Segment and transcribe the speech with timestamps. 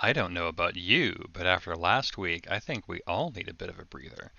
[0.00, 3.52] I don't know about you, but after last week, I think we all need a
[3.52, 4.30] bit of a breather.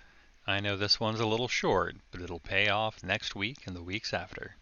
[0.46, 3.82] I know this one's a little short, but it'll pay off next week and the
[3.82, 4.56] weeks after.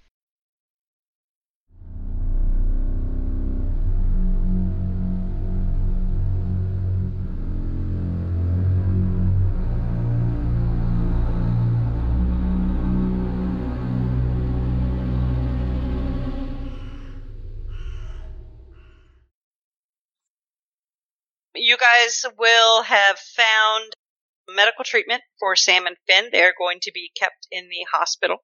[22.09, 23.93] Guys will have found
[24.49, 26.31] medical treatment for Sam and Finn.
[26.33, 28.39] They're going to be kept in the hospital.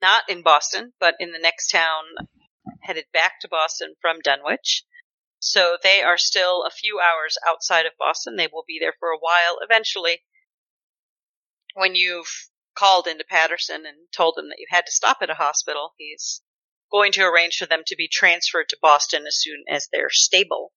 [0.00, 2.02] Not in Boston, but in the next town
[2.80, 4.82] headed back to Boston from Dunwich.
[5.38, 8.36] So they are still a few hours outside of Boston.
[8.36, 9.58] They will be there for a while.
[9.62, 10.18] Eventually,
[11.74, 15.34] when you've called into Patterson and told him that you had to stop at a
[15.34, 16.42] hospital, he's
[16.90, 20.72] going to arrange for them to be transferred to Boston as soon as they're stable.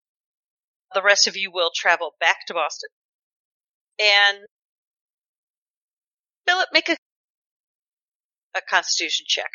[0.94, 2.90] The rest of you will travel back to Boston.
[4.00, 4.38] And
[6.48, 6.96] Philip, make a
[8.56, 9.50] a constitution check.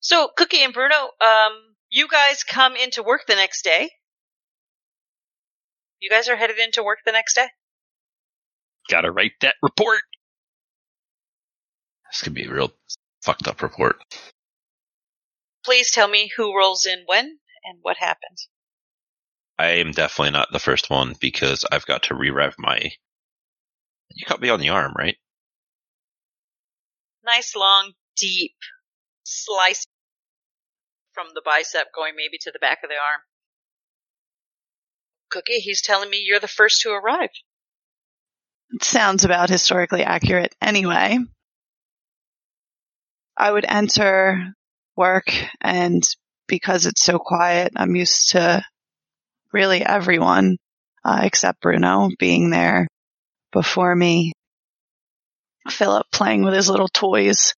[0.00, 3.90] So, Cookie and Bruno, um, you guys come into work the next day.
[6.00, 7.48] You guys are headed into work the next day.
[8.90, 10.02] Gotta write that report.
[12.12, 12.72] This could be a real
[13.22, 13.96] fucked up report.
[15.64, 18.48] Please tell me who rolls in when and what happens.
[19.58, 22.90] I am definitely not the first one because I've got to re-rev my.
[24.10, 25.16] You cut me on the arm, right?
[27.24, 28.56] Nice long, deep
[29.24, 29.86] slice
[31.12, 33.20] from the bicep going maybe to the back of the arm.
[35.30, 37.30] Cookie, he's telling me you're the first to arrive.
[38.70, 41.18] It sounds about historically accurate anyway.
[43.36, 44.54] I would enter
[44.96, 46.02] work and
[46.46, 48.64] because it's so quiet, I'm used to
[49.54, 50.58] really everyone,
[51.04, 52.88] uh, except Bruno being there
[53.52, 54.32] before me.
[55.70, 57.54] Philip playing with his little toys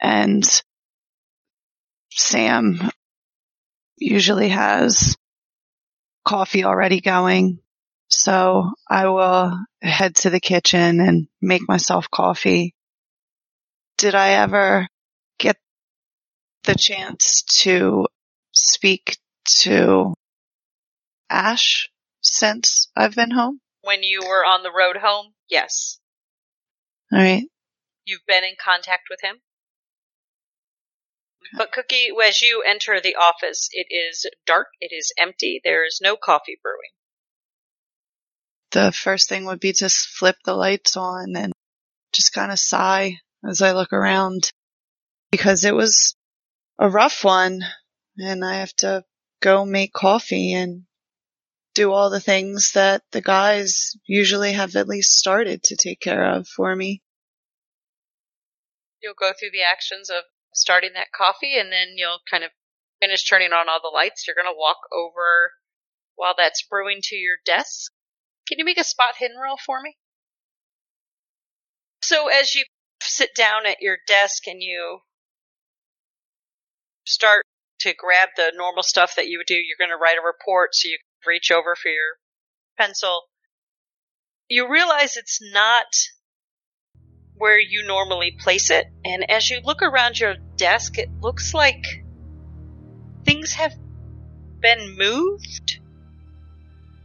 [0.00, 0.42] and
[2.10, 2.90] Sam
[3.98, 5.16] usually has
[6.24, 7.58] coffee already going.
[8.08, 12.74] So I will head to the kitchen and make myself coffee.
[13.98, 14.88] Did I ever
[15.38, 15.56] get
[16.64, 18.06] the chance to
[18.52, 19.18] speak
[19.62, 20.14] to
[21.30, 21.88] Ash
[22.20, 23.60] since I've been home?
[23.82, 25.98] When you were on the road home, yes.
[27.12, 27.44] All right.
[28.04, 29.40] You've been in contact with him.
[31.56, 36.00] But Cookie, as you enter the office, it is dark, it is empty, there is
[36.02, 36.90] no coffee brewing.
[38.72, 41.52] The first thing would be to flip the lights on and
[42.12, 43.18] just kind of sigh
[43.48, 44.52] as I look around
[45.30, 46.14] because it was
[46.78, 47.64] a rough one
[48.18, 49.04] and I have to
[49.40, 50.84] go make coffee and
[51.74, 56.24] do all the things that the guys usually have at least started to take care
[56.24, 57.02] of for me.
[59.02, 62.50] You'll go through the actions of starting that coffee and then you'll kind of
[63.00, 64.26] finish turning on all the lights.
[64.26, 65.52] You're going to walk over
[66.16, 67.92] while that's brewing to your desk.
[68.46, 69.96] Can you make a spot hidden roll for me?
[72.02, 72.64] So as you
[73.00, 75.00] sit down at your desk and you
[77.06, 77.44] start
[77.80, 80.74] to grab the normal stuff that you would do, you're going to write a report
[80.74, 82.16] so you reach over for your
[82.78, 83.22] pencil,
[84.48, 85.86] you realize it's not
[87.36, 88.86] where you normally place it.
[89.04, 91.84] And as you look around your desk, it looks like
[93.24, 93.72] things have
[94.60, 95.80] been moved.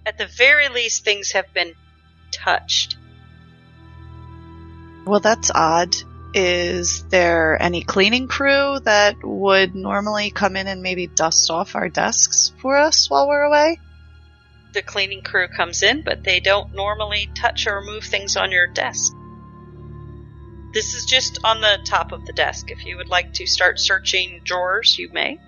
[0.05, 1.73] At the very least, things have been
[2.31, 2.97] touched.
[5.05, 5.95] Well, that's odd.
[6.33, 11.87] Is there any cleaning crew that would normally come in and maybe dust off our
[11.87, 13.79] desks for us while we're away?
[14.75, 18.67] The cleaning crew comes in, but they don't normally touch or move things on your
[18.67, 19.13] desk.
[20.73, 22.69] This is just on the top of the desk.
[22.69, 25.39] If you would like to start searching drawers, you may.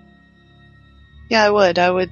[1.28, 1.78] Yeah, I would.
[1.78, 2.10] I would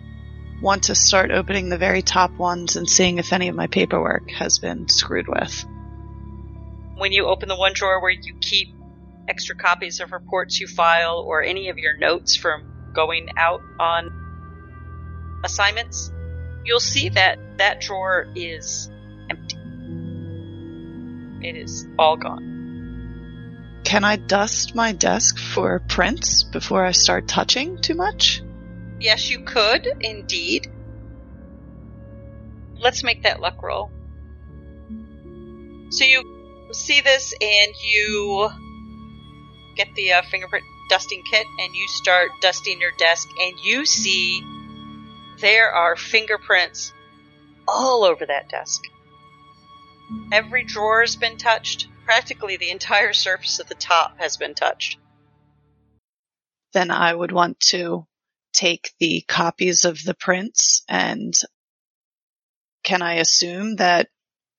[0.60, 4.30] want to start opening the very top ones and seeing if any of my paperwork
[4.30, 5.64] has been screwed with.
[6.96, 8.69] When you open the one drawer where you keep
[9.28, 15.40] extra copies of reports you file or any of your notes from going out on
[15.42, 16.10] assignments,
[16.66, 18.90] you'll see that that drawer is
[19.30, 19.56] empty.
[21.46, 23.80] It is all gone.
[23.84, 28.42] Can I dust my desk for prints before I start touching too much?
[28.98, 30.66] Yes, you could, indeed.
[32.78, 33.90] Let's make that luck roll.
[35.90, 38.50] So you see this and you
[39.76, 44.42] get the uh, fingerprint dusting kit and you start dusting your desk and you see
[45.40, 46.92] there are fingerprints
[47.68, 48.82] all over that desk.
[50.32, 51.88] Every drawer has been touched.
[52.04, 54.98] Practically the entire surface of the top has been touched.
[56.72, 58.06] Then I would want to
[58.52, 61.34] take the copies of the prints and
[62.84, 64.08] can I assume that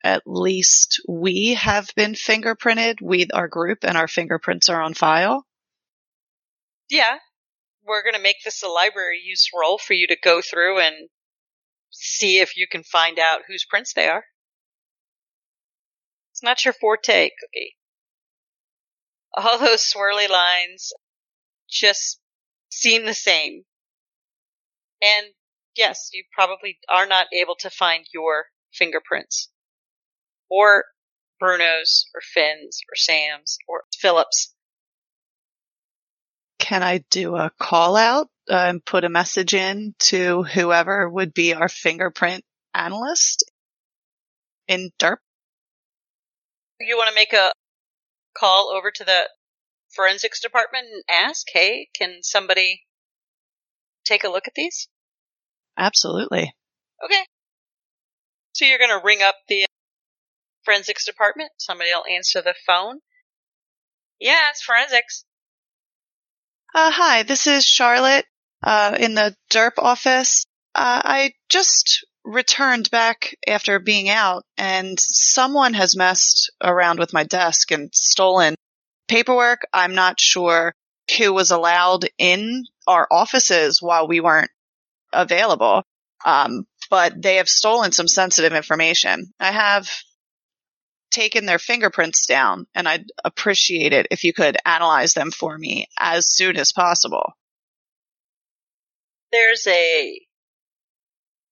[0.04, 5.46] at least we have been fingerprinted, we, our group, and our fingerprints are on file?
[6.90, 7.18] Yeah,
[7.88, 11.10] we're going to make this a library use roll for you to go through and
[11.90, 14.26] see if you can find out whose prints they are.
[16.32, 17.76] It's not your forte, Cookie.
[19.36, 20.94] All those swirly lines
[21.70, 22.20] just
[22.70, 23.64] seem the same.
[25.02, 25.28] And
[25.76, 29.50] yes, you probably are not able to find your fingerprints.
[30.50, 30.86] Or
[31.40, 34.54] Bruno's, or Finn's, or Sam's, or Philip's.
[36.60, 41.54] Can I do a call out and put a message in to whoever would be
[41.54, 42.44] our fingerprint
[42.74, 43.44] analyst
[44.68, 45.20] in DERP?
[46.80, 47.52] You want to make a
[48.38, 49.30] call over to the
[49.96, 52.82] forensics department and ask, hey, can somebody
[54.06, 54.88] take a look at these?
[55.78, 56.54] Absolutely.
[57.04, 57.24] Okay.
[58.54, 59.66] So you're going to ring up the
[60.66, 61.52] forensics department.
[61.58, 63.00] Somebody will answer the phone.
[64.20, 65.24] Yeah, it's forensics.
[66.78, 68.26] Uh, hi, this is Charlotte
[68.62, 70.46] uh, in the DERP office.
[70.76, 77.24] Uh, I just returned back after being out, and someone has messed around with my
[77.24, 78.54] desk and stolen
[79.08, 79.62] paperwork.
[79.74, 80.76] I'm not sure
[81.18, 84.52] who was allowed in our offices while we weren't
[85.12, 85.82] available,
[86.28, 89.34] um, but they have stolen some sensitive information.
[89.40, 89.90] I have
[91.18, 95.88] taken their fingerprints down, and I'd appreciate it if you could analyze them for me
[96.00, 97.34] as soon as possible.
[99.32, 100.20] There's a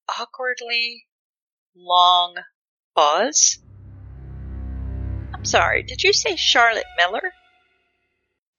[0.08, 1.06] awkwardly
[1.76, 2.36] long
[2.96, 3.58] pause.
[5.34, 7.34] I'm sorry, did you say Charlotte Miller?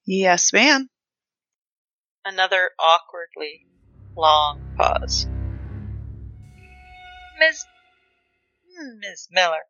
[0.06, 0.88] Yes, ma'am.
[2.24, 3.64] Another awkwardly
[4.16, 5.26] long pause.
[7.38, 7.64] Miss
[8.76, 9.62] hmm, Miss Miller.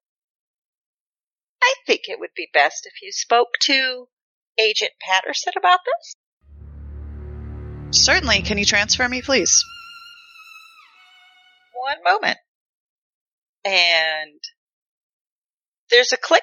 [1.63, 4.09] I think it would be best if you spoke to
[4.59, 6.15] Agent Patterson about this.
[7.91, 8.43] Certainly.
[8.43, 9.65] Can you transfer me, please?
[11.75, 12.39] One moment.
[13.65, 14.41] And
[15.91, 16.43] there's a click,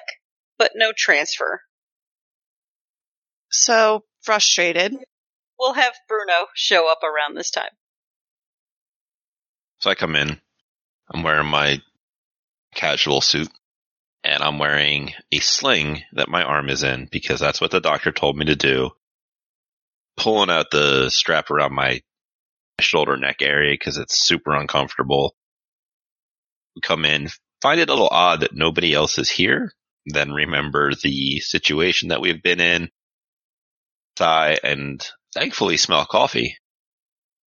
[0.58, 1.62] but no transfer.
[3.50, 4.94] So frustrated.
[5.58, 7.70] We'll have Bruno show up around this time.
[9.78, 10.40] So I come in.
[11.12, 11.80] I'm wearing my
[12.74, 13.50] casual suit
[14.24, 18.10] and I'm wearing a sling that my arm is in because that's what the doctor
[18.10, 18.90] told me to do.
[20.16, 22.00] Pulling out the strap around my
[22.80, 25.34] shoulder neck area because it's super uncomfortable.
[26.82, 27.28] Come in,
[27.60, 29.72] find it a little odd that nobody else is here.
[30.06, 32.90] Then remember the situation that we've been in.
[34.18, 36.56] Sigh and thankfully smell coffee.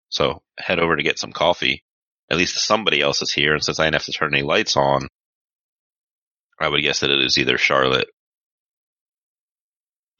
[0.09, 1.83] So head over to get some coffee.
[2.29, 3.53] At least somebody else is here.
[3.53, 5.07] And since I didn't have to turn any lights on,
[6.59, 8.07] I would guess that it is either Charlotte.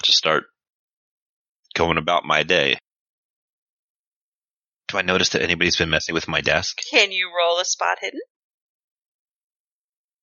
[0.03, 0.45] To start
[1.73, 2.77] going about my day.
[4.87, 6.77] Do I notice that anybody's been messing with my desk?
[6.91, 8.21] Can you roll a spot hidden?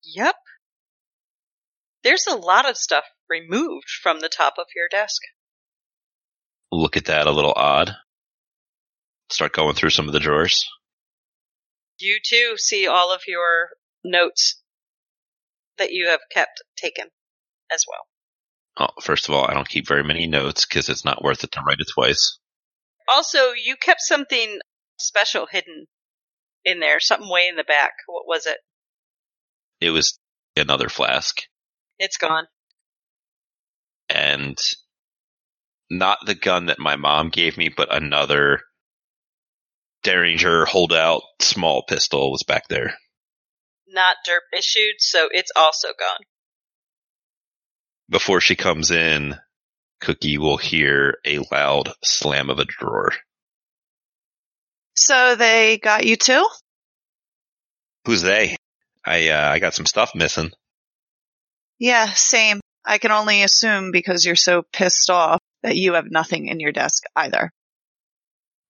[0.04, 0.36] Yep.
[2.02, 5.22] There's a lot of stuff removed from the top of your desk.
[6.70, 7.96] Look at that, a little odd.
[9.30, 10.68] Start going through some of the drawers.
[11.98, 13.70] You too see all of your
[14.04, 14.62] notes
[15.78, 17.06] that you have kept taken
[17.72, 18.06] as well.
[18.76, 21.52] Oh, first of all, I don't keep very many notes because it's not worth it
[21.52, 22.38] to write it twice.
[23.08, 24.58] Also, you kept something
[24.98, 25.86] special hidden
[26.64, 27.92] in there, something way in the back.
[28.06, 28.58] What was it?
[29.80, 30.18] It was
[30.56, 31.42] another flask.
[31.98, 32.46] It's gone.
[34.08, 34.58] And
[35.90, 38.60] not the gun that my mom gave me, but another
[40.02, 42.94] Derringer holdout small pistol was back there.
[43.86, 46.24] Not derp issued, so it's also gone.
[48.08, 49.36] Before she comes in,
[50.00, 53.12] Cookie will hear a loud slam of a drawer.
[54.94, 56.46] So they got you too?
[58.04, 58.56] Who's they?
[59.04, 60.52] I uh, I got some stuff missing.
[61.78, 62.60] Yeah, same.
[62.84, 66.72] I can only assume because you're so pissed off that you have nothing in your
[66.72, 67.50] desk either.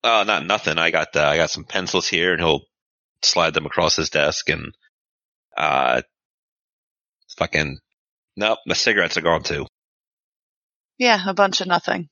[0.02, 0.78] Oh, not nothing.
[0.78, 2.62] I got uh, I got some pencils here, and he'll
[3.23, 4.75] slide them across his desk, and
[5.56, 6.02] uh,
[7.37, 7.78] fucking
[8.37, 8.58] nope.
[8.66, 9.66] The cigarettes are gone too.
[10.99, 12.08] Yeah, a bunch of nothing.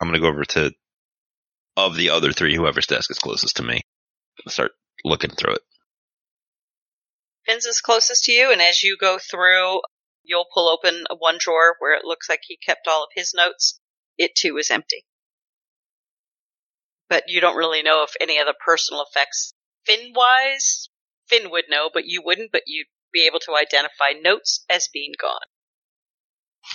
[0.00, 0.72] I'm gonna go over to
[1.76, 3.80] of the other three, whoever's desk is closest to me.
[4.48, 4.72] Start
[5.04, 5.62] looking through it.
[7.46, 9.80] Finn's is closest to you, and as you go through,
[10.22, 13.80] you'll pull open one drawer where it looks like he kept all of his notes.
[14.18, 15.04] It too is empty.
[17.08, 20.88] But you don't really know if any of the personal effects, Finn wise,
[21.32, 25.12] Finn would know, but you wouldn't, but you'd be able to identify notes as being
[25.20, 25.40] gone.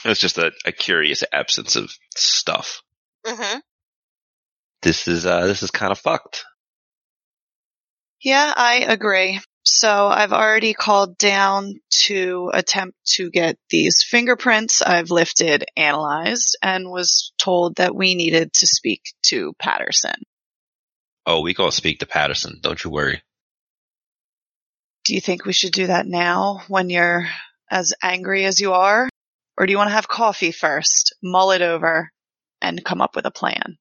[0.03, 2.81] It's just a, a curious absence of stuff.
[3.25, 3.59] Mm-hmm.
[4.81, 6.45] This is uh this is kind of fucked.
[8.21, 9.39] Yeah, I agree.
[9.63, 16.89] So I've already called down to attempt to get these fingerprints I've lifted analyzed and
[16.89, 20.23] was told that we needed to speak to Patterson.
[21.25, 22.59] Oh, we go speak to Patterson.
[22.61, 23.21] Don't you worry.
[25.07, 27.29] Do you think we should do that now when you're
[27.71, 29.07] as angry as you are?
[29.57, 32.11] Or do you want to have coffee first, mull it over,
[32.61, 33.77] and come up with a plan?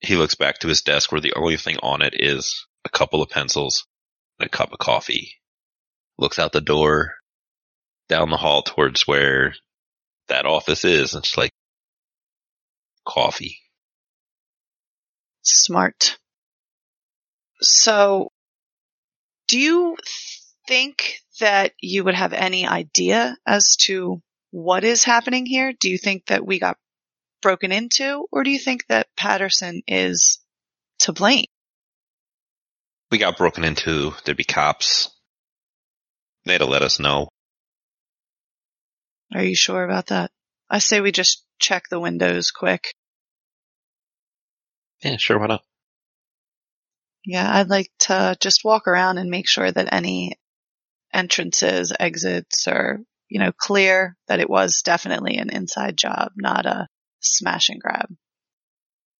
[0.00, 3.22] He looks back to his desk where the only thing on it is a couple
[3.22, 3.86] of pencils
[4.38, 5.32] and a cup of coffee.
[6.18, 7.14] Looks out the door,
[8.10, 9.54] down the hall towards where
[10.28, 11.52] that office is, and it's like
[13.06, 13.58] coffee.
[15.40, 16.18] Smart.
[17.62, 18.28] So,
[19.48, 19.96] do you
[20.66, 25.72] think that you would have any idea as to what is happening here?
[25.78, 26.78] Do you think that we got
[27.42, 30.40] broken into, or do you think that Patterson is
[31.00, 31.46] to blame?
[33.10, 34.14] We got broken into.
[34.24, 35.10] There'd be cops.
[36.44, 37.28] They'd have let us know.
[39.34, 40.30] Are you sure about that?
[40.70, 42.94] I say we just check the windows quick.
[45.02, 45.62] Yeah, sure, why not?
[47.28, 50.38] Yeah, I'd like to just walk around and make sure that any
[51.12, 56.86] entrances, exits are, you know, clear, that it was definitely an inside job, not a
[57.18, 58.06] smash and grab.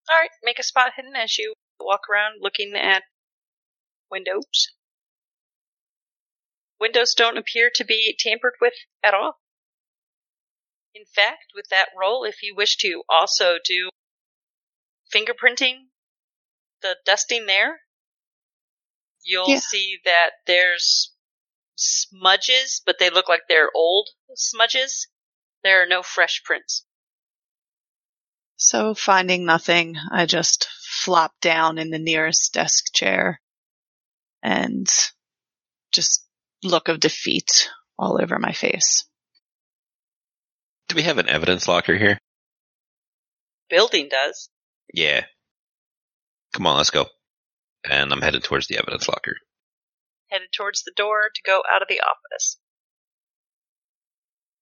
[0.08, 3.02] All right, make a spot hidden as you walk around looking at
[4.08, 4.68] windows.
[6.78, 9.40] Windows don't appear to be tampered with at all.
[10.94, 13.90] In fact, with that roll, if you wish to also do
[15.12, 15.86] fingerprinting,
[16.82, 17.80] the dusting there,
[19.26, 19.60] you'll Yeah.
[19.60, 21.12] see that there's
[21.74, 25.08] smudges, but they look like they're old smudges.
[25.62, 26.86] There are no fresh prints.
[28.56, 30.68] So finding nothing, I just
[31.04, 33.40] flop down in the nearest desk chair
[34.42, 34.86] and
[35.92, 36.24] just
[36.62, 37.68] look of defeat
[37.98, 39.04] all over my face.
[40.88, 42.18] Do we have an evidence locker here?
[43.68, 44.48] Building does.
[44.94, 45.26] Yeah.
[46.54, 47.06] Come on, let's go.
[47.88, 49.36] And I'm headed towards the evidence locker.
[50.30, 52.58] Headed towards the door to go out of the office.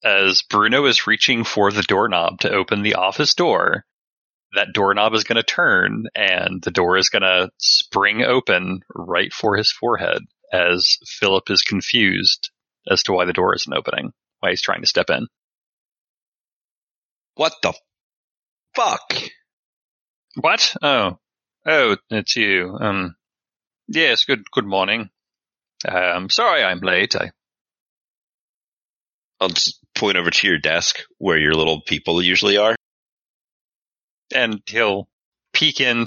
[0.05, 3.87] As Bruno is reaching for the doorknob to open the office door,
[4.55, 9.33] that doorknob is going to turn and the door is going to spring open right
[9.33, 12.51] for his forehead as Philip is confused
[12.89, 15.27] as to why the door isn't opening, why he's trying to step in.
[17.35, 17.73] What the
[18.75, 19.15] fuck?
[20.37, 20.77] What?
[20.83, 21.19] Oh.
[21.67, 22.77] Oh, it's you.
[22.81, 23.17] Um,
[23.89, 25.11] yes, good, good morning.
[25.89, 27.15] Um, sorry I'm late.
[27.17, 27.31] I,
[29.41, 32.77] I'll just point over to your desk where your little people usually are.
[34.35, 35.07] and he'll
[35.53, 36.07] peek in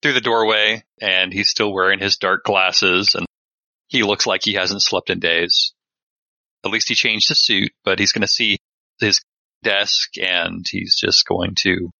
[0.00, 3.26] through the doorway and he's still wearing his dark glasses and
[3.88, 5.72] he looks like he hasn't slept in days.
[6.64, 8.58] At least he changed his suit, but he's going to see
[9.00, 9.20] his
[9.62, 11.90] desk and he's just going to,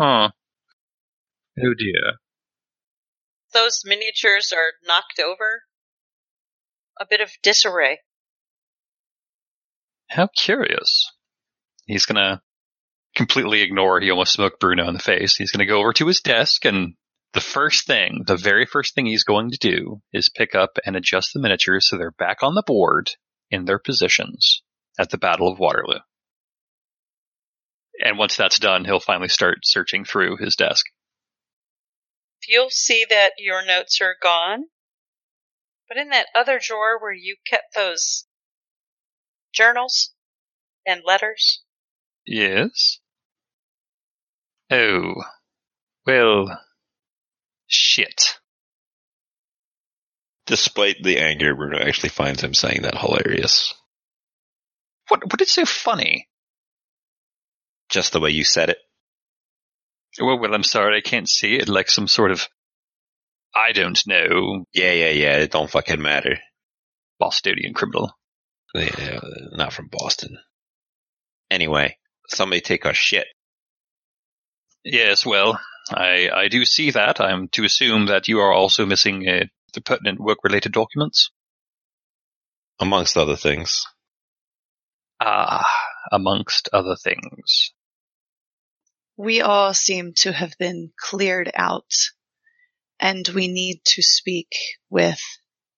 [0.00, 0.30] huh.
[1.58, 2.18] Oh dear.
[3.52, 5.62] Those miniatures are knocked over.
[7.00, 8.00] A bit of disarray.
[10.08, 11.10] How curious.
[11.86, 12.40] He's going to
[13.16, 15.36] completely ignore he almost smoked Bruno in the face.
[15.36, 16.94] He's going to go over to his desk and
[17.32, 20.96] the first thing, the very first thing he's going to do is pick up and
[20.96, 23.10] adjust the miniatures so they're back on the board
[23.50, 24.62] in their positions
[24.98, 26.00] at the Battle of Waterloo.
[28.04, 30.86] And once that's done, he'll finally start searching through his desk.
[32.48, 34.64] You'll see that your notes are gone.
[35.88, 38.26] But in that other drawer where you kept those
[39.52, 40.12] journals
[40.86, 41.62] and letters,
[42.26, 42.98] Yes?
[44.70, 45.14] Oh.
[46.06, 46.60] Well.
[47.66, 48.38] Shit.
[50.46, 53.74] Despite the anger, Bruno actually finds him saying that hilarious.
[55.08, 56.28] What, what is so funny?
[57.88, 58.78] Just the way you said it.
[60.18, 62.48] Well, well, I'm sorry, I can't see it like some sort of,
[63.54, 65.36] I don't know, Yeah, yeah, yeah.
[65.36, 66.38] It don't fucking matter.
[67.18, 68.12] Bostonian criminal.
[68.74, 69.20] Yeah,
[69.52, 70.38] not from Boston.
[71.50, 71.98] Anyway,
[72.28, 73.26] somebody take our shit.
[74.84, 77.20] Yes, well, I, I do see that.
[77.20, 81.30] I'm to assume that you are also missing uh, the pertinent work-related documents.
[82.78, 83.84] Amongst other things.
[85.20, 85.68] Ah,
[86.10, 87.72] amongst other things.
[89.22, 91.92] We all seem to have been cleared out,
[92.98, 94.48] and we need to speak
[94.88, 95.20] with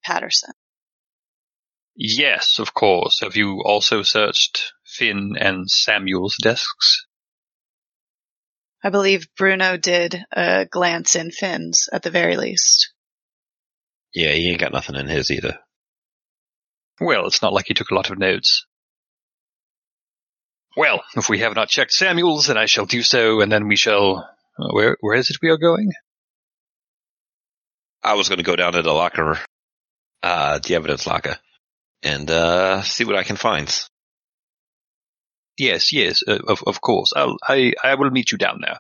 [0.04, 0.52] Patterson.
[1.96, 3.18] Yes, of course.
[3.20, 7.04] Have you also searched Finn and Samuel's desks?
[8.80, 12.92] I believe Bruno did a glance in Finn's at the very least.
[14.14, 15.58] Yeah, he ain't got nothing in his either.
[17.00, 18.66] Well, it's not like he took a lot of notes.
[20.76, 23.76] Well, if we have not checked Samuel's, then I shall do so, and then we
[23.76, 24.17] shall.
[24.59, 25.93] uh, Where where is it we are going?
[28.02, 29.38] I was going to go down to the locker,
[30.23, 31.37] uh, the evidence locker,
[32.02, 33.69] and uh, see what I can find.
[35.59, 37.12] Yes, yes, uh, of of course.
[37.14, 38.79] I'll, I I will meet you down there.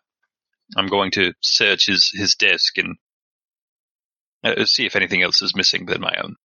[0.76, 2.96] I'm going to search his his desk and
[4.42, 6.36] uh, see if anything else is missing than my own.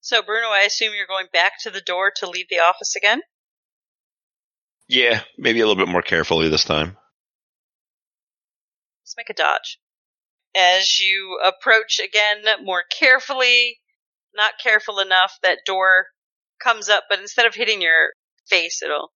[0.00, 3.20] So, Bruno, I assume you're going back to the door to leave the office again?
[4.88, 6.96] Yeah, maybe a little bit more carefully this time.
[9.02, 9.78] Let's make a dodge.
[10.54, 13.80] As you approach again more carefully,
[14.34, 16.06] not careful enough, that door
[16.62, 18.10] comes up, but instead of hitting your
[18.48, 19.12] face, it'll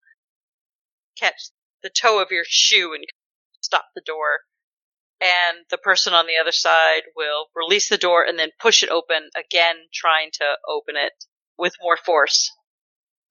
[1.19, 1.51] catch
[1.83, 3.05] the toe of your shoe and
[3.61, 4.41] stop the door.
[5.21, 8.91] And the person on the other side will release the door and then push it
[8.91, 11.13] open again, trying to open it
[11.57, 12.51] with more force.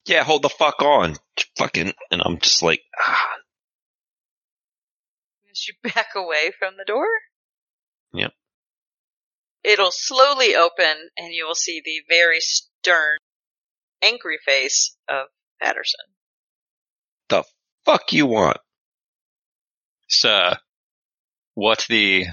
[0.06, 1.16] Yeah, hold the fuck on.
[1.58, 3.28] Fucking, and I'm just like, ah.
[5.50, 7.06] As you back away from the door,
[8.12, 8.32] Yep.
[9.64, 13.18] it'll slowly open and you will see the very stern,
[14.02, 15.26] angry face of
[15.60, 16.00] Patterson.
[17.28, 17.42] the
[17.84, 18.58] fuck you want?
[20.08, 20.56] Sir,
[21.54, 22.26] what the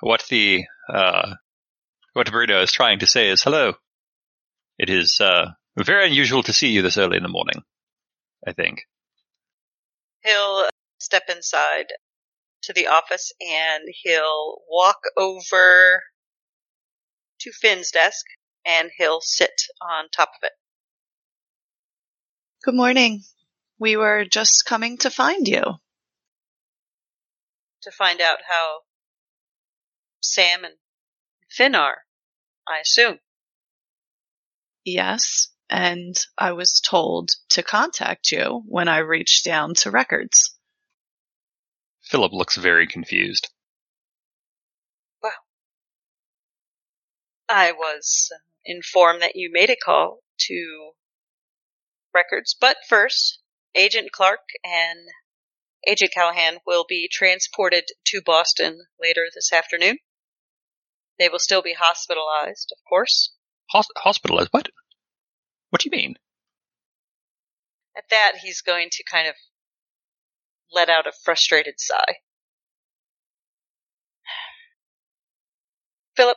[0.00, 1.34] what the uh
[2.14, 3.74] what Burrito is trying to say is hello.
[4.78, 7.62] It is uh very unusual to see you this early in the morning.
[8.46, 8.82] I think.
[10.22, 11.86] He'll step inside
[12.62, 16.02] to the office and he'll walk over
[17.40, 18.24] to Finn's desk
[18.66, 20.52] and he'll sit on top of it.
[22.64, 23.22] Good morning.
[23.78, 25.62] We were just coming to find you.
[27.82, 28.80] to find out how
[30.20, 30.74] Sam and
[31.48, 31.98] Finn are,
[32.68, 33.18] I assume.
[34.84, 40.56] Yes, and I was told to contact you when I reached down to records.
[42.02, 43.48] Philip looks very confused.
[45.22, 45.32] Well
[47.48, 48.30] I was
[48.64, 50.90] informed that you made a call to
[52.12, 53.40] records, but first,
[53.74, 55.08] Agent Clark and
[55.86, 59.98] Agent Callahan will be transported to Boston later this afternoon.
[61.18, 63.32] They will still be hospitalized, of course.
[63.70, 64.48] Hos- hospitalized?
[64.50, 64.68] What?
[65.70, 66.16] What do you mean?
[67.96, 69.34] At that, he's going to kind of
[70.72, 72.16] let out a frustrated sigh.
[76.16, 76.36] Philip,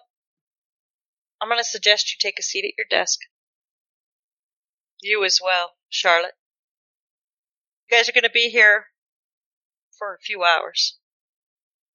[1.41, 3.19] I'm going to suggest you take a seat at your desk.
[5.01, 6.33] You as well, Charlotte.
[7.89, 8.85] You guys are going to be here
[9.97, 10.97] for a few hours.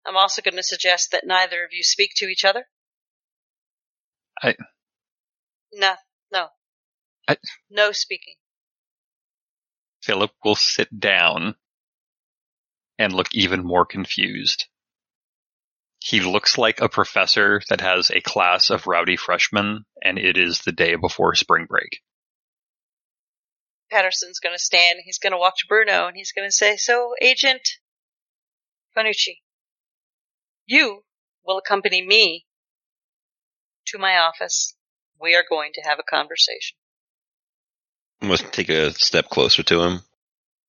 [0.06, 2.64] I'm also going to suggest that neither of you speak to each other.
[4.42, 4.56] I-
[5.72, 5.94] No.
[7.28, 7.36] I-
[7.68, 8.34] No speaking.
[10.02, 11.56] Philip will sit down
[12.98, 14.66] and look even more confused.
[16.00, 20.60] He looks like a professor that has a class of rowdy freshmen, and it is
[20.60, 22.00] the day before spring break.
[23.90, 25.00] Patterson's going to stand.
[25.04, 27.78] He's going to walk to Bruno and he's going to say, "So, Agent
[28.96, 29.40] Fanucci,
[30.66, 31.04] you
[31.44, 32.46] will accompany me
[33.86, 34.76] to my office.
[35.20, 36.76] We are going to have a conversation."
[38.20, 40.00] To take a step closer to him,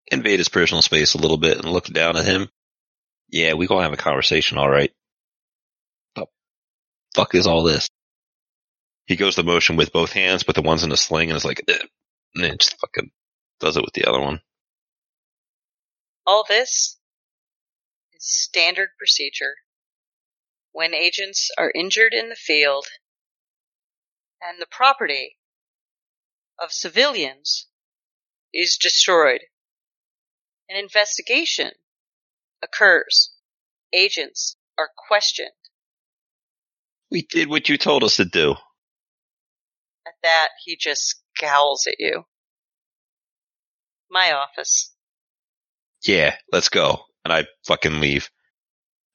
[0.08, 2.50] invade his personal space a little bit, and look down at him.
[3.30, 4.92] Yeah, we gonna have a conversation, all right.
[6.16, 6.28] The
[7.16, 7.90] fuck is all this?
[9.08, 11.46] He goes the motion with both hands, but the one's in a sling, and is
[11.46, 11.68] like,
[12.36, 13.12] and just fucking
[13.60, 14.42] does it with the other one.
[16.26, 16.98] All this
[18.14, 19.56] is standard procedure
[20.72, 22.86] when agents are injured in the field
[24.42, 25.39] and the property
[26.62, 27.68] of civilians
[28.54, 29.42] is destroyed.
[30.70, 31.72] An investigation
[32.62, 33.32] occurs.
[33.94, 35.50] Agents are questioned.
[37.12, 38.52] We did what you told us to do.
[40.06, 42.24] At that, he just scowls at you.
[44.12, 44.94] My office.
[46.04, 47.00] Yeah, let's go.
[47.24, 48.30] And I fucking leave.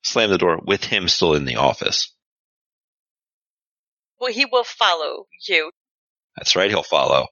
[0.02, 2.12] slam the door with him still in the office.
[4.20, 5.70] Well, he will follow you.
[6.36, 7.26] That's right, he'll follow.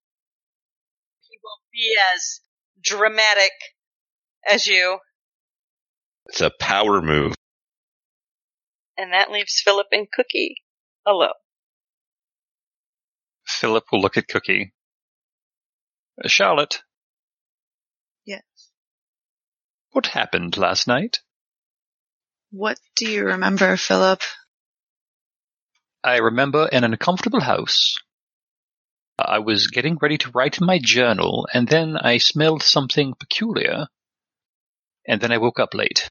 [1.72, 2.40] He will be as
[2.82, 3.52] dramatic
[4.48, 4.98] as you.
[6.26, 7.34] It's a power move.
[8.96, 10.56] And that leaves Philip and Cookie
[11.06, 11.30] alone.
[13.46, 14.72] Philip will look at Cookie.
[16.22, 16.82] Uh, Charlotte,
[18.24, 18.42] Yes.
[19.92, 21.20] what happened last night?
[22.50, 24.20] What do you remember, Philip?
[26.04, 27.96] I remember in an uncomfortable house.
[29.28, 33.86] I was getting ready to write in my journal, and then I smelled something peculiar.
[35.06, 36.08] And then I woke up late.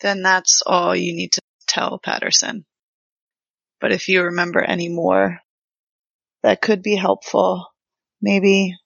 [0.00, 2.64] Then that's all you need to tell Patterson.
[3.80, 5.40] But if you remember any more,
[6.42, 7.66] that could be helpful.
[8.20, 8.76] Maybe,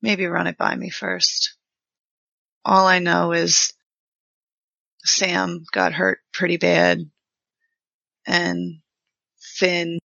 [0.00, 1.56] maybe run it by me first.
[2.64, 3.72] All I know is
[5.04, 7.10] Sam got hurt pretty bad
[8.26, 8.80] and
[9.40, 9.98] Finn,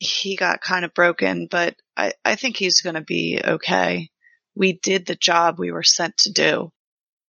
[0.00, 4.08] he got kind of broken, but I, I think he's going to be okay.
[4.54, 6.72] We did the job we were sent to do.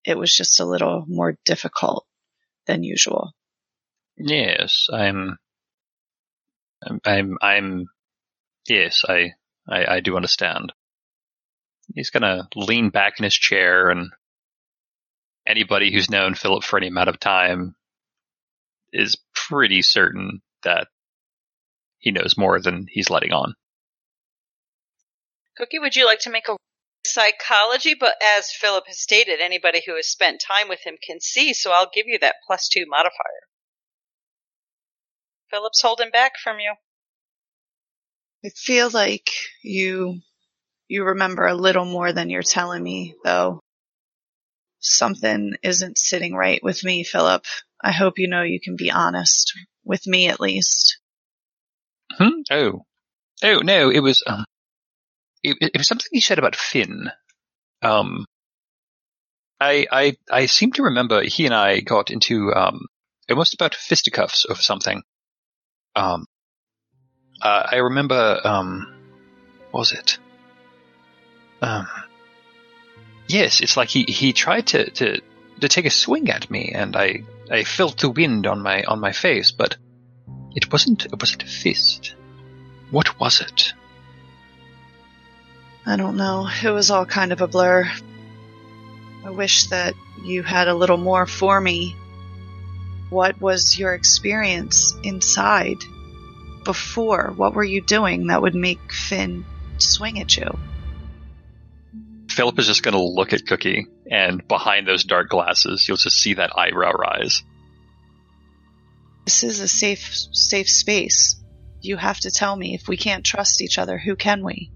[0.05, 2.05] It was just a little more difficult
[2.67, 3.31] than usual.
[4.17, 5.37] Yes, I'm.
[7.05, 7.37] I'm.
[7.41, 7.85] I'm.
[8.67, 9.31] Yes, I,
[9.67, 9.95] I.
[9.95, 10.73] I do understand.
[11.95, 14.11] He's gonna lean back in his chair, and
[15.45, 17.75] anybody who's known Philip for any amount of time
[18.91, 20.87] is pretty certain that
[21.99, 23.53] he knows more than he's letting on.
[25.57, 26.55] Cookie, would you like to make a
[27.05, 27.95] psychology?
[27.99, 31.71] But as Philip has stated, anybody who has spent time with him can see, so
[31.71, 33.47] I'll give you that plus two modifier.
[35.49, 36.73] Philip's holding back from you.
[38.45, 39.29] I feel like
[39.63, 40.19] you,
[40.87, 43.61] you remember a little more than you're telling me, though.
[44.79, 47.45] Something isn't sitting right with me, Philip.
[47.83, 49.53] I hope you know you can be honest.
[49.83, 50.99] With me, at least.
[52.17, 52.41] Hmm?
[52.51, 52.81] Oh.
[53.43, 54.45] Oh, no, it was, um,
[55.43, 57.11] it, it was something he said about Finn.
[57.83, 58.25] Um,
[59.59, 62.87] I, I, I seem to remember he and I got into, um,
[63.29, 65.03] almost about fisticuffs over something.
[65.95, 66.25] Um,
[67.41, 68.95] uh, I remember, um,
[69.71, 70.17] was it?
[71.61, 71.87] Um,
[73.27, 75.21] yes, it's like he, he tried to, to,
[75.61, 78.99] to take a swing at me and I, I felt the wind on my, on
[78.99, 79.77] my face, but
[80.57, 82.15] it wasn't, it wasn't a fist.
[82.89, 83.73] What was it?
[85.85, 86.49] I don't know.
[86.63, 87.87] It was all kind of a blur.
[89.23, 89.93] I wish that
[90.23, 91.95] you had a little more for me.
[93.11, 95.77] What was your experience inside
[96.63, 97.33] before?
[97.35, 99.45] What were you doing that would make Finn
[99.77, 100.57] swing at you?
[102.29, 106.17] Philip is just going to look at Cookie, and behind those dark glasses, you'll just
[106.17, 107.43] see that eyebrow rise.
[109.27, 111.35] This is a safe, safe space.
[111.81, 114.71] You have to tell me if we can't trust each other, who can we?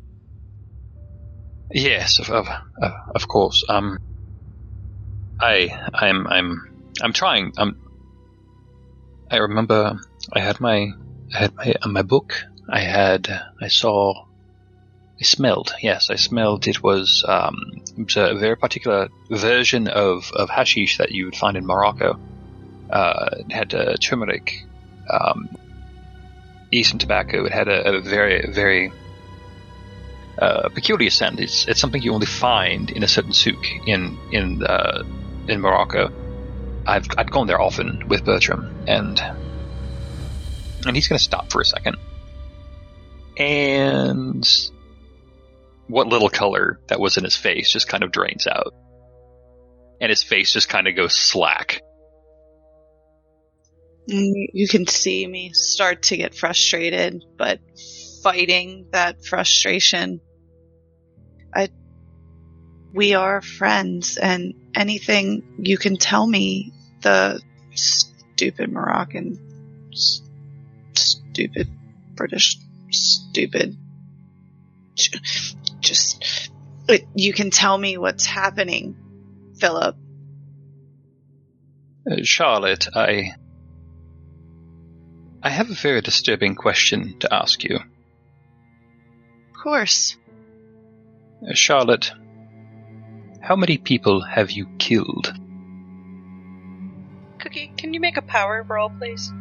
[1.72, 2.50] Yes, of of,
[3.16, 3.64] of, course.
[3.70, 3.96] Um,
[5.40, 6.62] I I'm I'm
[7.02, 7.54] I'm trying.
[7.58, 7.78] Um,
[9.32, 9.96] I remember
[10.34, 10.90] I had my
[11.34, 12.44] I had my uh, my book.
[12.70, 13.30] I had
[13.62, 14.26] I saw
[15.18, 15.74] I smelled.
[15.82, 16.68] Yes, I smelled.
[16.68, 17.56] It was um,
[17.98, 22.20] it was a very particular version of of hashish that you would find in Morocco.
[22.92, 24.66] Uh, it had uh, turmeric,
[25.10, 25.50] um,
[26.72, 27.46] Eastern tobacco.
[27.46, 28.92] It had a, a very very
[30.38, 31.40] uh, peculiar scent.
[31.40, 35.04] It's it's something you only find in a certain souk in in uh,
[35.48, 36.12] in Morocco.
[36.86, 39.20] I've I'd gone there often with Bertram, and
[40.86, 41.98] and he's going to stop for a second.
[43.38, 44.48] And
[45.88, 48.74] what little color that was in his face just kind of drains out,
[50.00, 51.82] and his face just kind of goes slack.
[54.12, 57.60] You can see me start to get frustrated, but
[58.24, 60.22] fighting that frustration.
[61.56, 61.70] I,
[62.94, 67.42] we are friends and anything you can tell me, the
[67.74, 70.22] stupid Moroccan, s-
[70.94, 71.68] stupid
[72.16, 72.58] British,
[72.92, 73.78] stupid.
[75.80, 76.52] Just,
[76.90, 78.96] it, you can tell me what's happening,
[79.60, 79.96] Philip.
[82.10, 83.36] Uh, Charlotte, I
[85.44, 87.78] I have a very disturbing question to ask you.
[87.78, 90.16] Of course.
[91.42, 92.12] Uh, Charlotte,
[93.42, 95.34] how many people have you killed?
[97.40, 99.34] Cookie, can you make a power roll, please?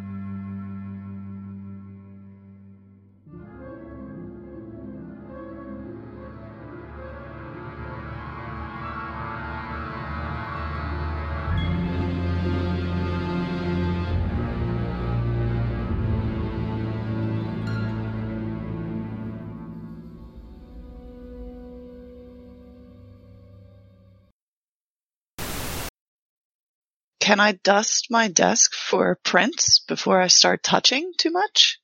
[27.30, 31.78] Can I dust my desk for prints before I start touching too much?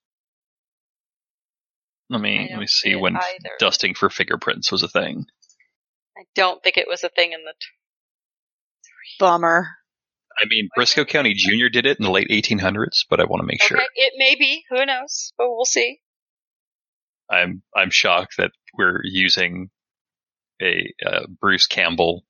[2.10, 3.54] Let me let me see see when either.
[3.60, 5.24] dusting for fingerprints was a thing.
[6.18, 7.54] I don't think it was a thing in the.
[9.20, 9.68] Bummer.
[10.36, 13.46] I mean, Brisco County Junior did it in the late 1800s, but I want to
[13.46, 13.78] make Okay, sure.
[13.94, 14.64] it may be.
[14.70, 15.32] Who knows?
[15.38, 16.00] But we'll see.
[17.30, 19.70] I'm I'm shocked that we're using
[20.60, 22.24] a uh, Bruce Campbell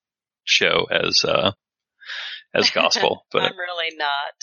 [0.45, 1.53] show as uh,
[2.57, 4.35] as gospel, but I'm really not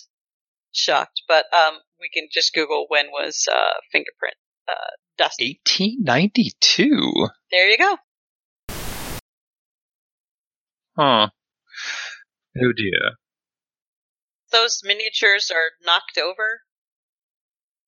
[0.71, 1.21] shocked.
[1.27, 4.35] But um, we can just Google when was uh, fingerprint
[4.67, 5.41] uh, dust.
[5.41, 7.27] 1892.
[7.51, 7.97] There you go.
[10.97, 11.29] Huh.
[12.55, 13.15] Oh dear.
[14.51, 16.61] Those miniatures are knocked over.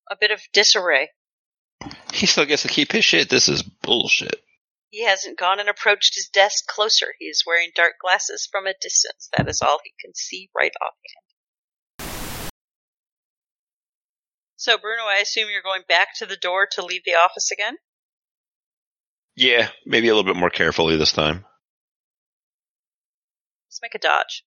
[0.10, 1.10] A bit of disarray.
[2.14, 3.30] He still gets to keep his shit.
[3.30, 4.45] This is bullshit.
[4.96, 7.08] He hasn't gone and approached his desk closer.
[7.20, 9.28] He is wearing dark glasses from a distance.
[9.36, 10.72] That is all he can see right
[12.00, 12.54] offhand.
[14.56, 17.76] So, Bruno, I assume you're going back to the door to leave the office again?
[19.36, 21.44] Yeah, maybe a little bit more carefully this time.
[23.68, 24.46] Let's make a dodge.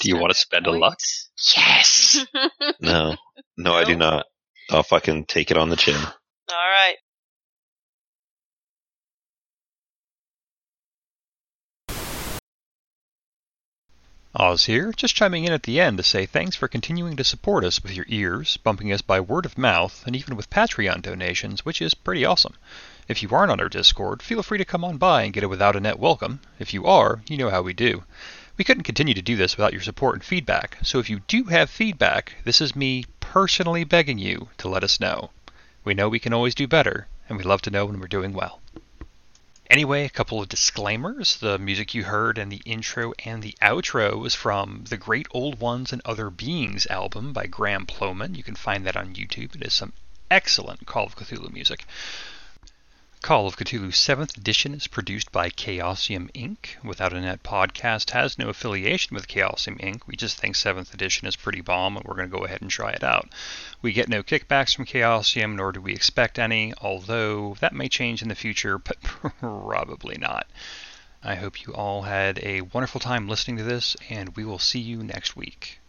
[0.00, 0.80] Do you want to spend a point?
[0.80, 0.98] luck?
[1.56, 2.26] Yes.
[2.80, 3.14] No,
[3.56, 4.26] no, I do not.
[4.70, 5.94] I'll fucking take it on the chin.
[5.94, 6.96] All right.
[14.40, 17.64] Oz here, just chiming in at the end to say thanks for continuing to support
[17.64, 21.64] us with your ears, bumping us by word of mouth, and even with Patreon donations,
[21.64, 22.54] which is pretty awesome.
[23.08, 25.48] If you aren't on our Discord, feel free to come on by and get a
[25.48, 26.38] without a net welcome.
[26.60, 28.04] If you are, you know how we do.
[28.56, 31.42] We couldn't continue to do this without your support and feedback, so if you do
[31.46, 35.30] have feedback, this is me personally begging you to let us know.
[35.82, 38.32] We know we can always do better, and we love to know when we're doing
[38.32, 38.60] well.
[39.70, 41.36] Anyway, a couple of disclaimers.
[41.36, 45.60] The music you heard in the intro and the outro was from the Great Old
[45.60, 48.34] Ones and Other Beings album by Graham Plowman.
[48.34, 49.54] You can find that on YouTube.
[49.56, 49.92] It is some
[50.30, 51.84] excellent Call of Cthulhu music.
[53.20, 56.82] Call of Cthulhu 7th edition is produced by Chaosium Inc.
[56.84, 60.02] Without a Net podcast has no affiliation with Chaosium Inc.
[60.06, 62.70] We just think 7th edition is pretty bomb and we're going to go ahead and
[62.70, 63.28] try it out.
[63.82, 68.22] We get no kickbacks from Chaosium, nor do we expect any, although that may change
[68.22, 70.46] in the future, but probably not.
[71.20, 74.80] I hope you all had a wonderful time listening to this, and we will see
[74.80, 75.80] you next week.